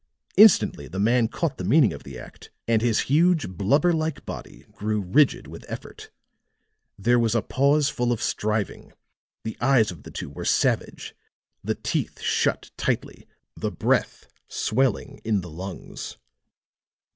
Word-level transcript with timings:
Instantly 0.35 0.87
the 0.87 0.97
man 0.97 1.27
caught 1.27 1.59
the 1.59 1.63
meaning 1.63 1.93
of 1.93 2.01
the 2.01 2.17
act 2.17 2.49
and 2.67 2.81
his 2.81 3.01
huge, 3.01 3.47
blubber 3.49 3.93
like 3.93 4.25
body 4.25 4.65
grew 4.71 4.99
rigid 4.99 5.45
with 5.45 5.63
effort. 5.69 6.09
There 6.97 7.19
was 7.19 7.35
a 7.35 7.43
pause 7.43 7.87
full 7.89 8.11
of 8.11 8.19
striving; 8.19 8.93
the 9.43 9.55
eyes 9.61 9.91
of 9.91 10.01
the 10.01 10.09
two 10.09 10.31
were 10.31 10.43
savage, 10.43 11.13
the 11.63 11.75
teeth 11.75 12.19
shut 12.19 12.71
tightly, 12.77 13.27
the 13.55 13.69
breath 13.69 14.25
swelling 14.47 15.21
in 15.23 15.41
the 15.41 15.51
lungs. 15.51 16.17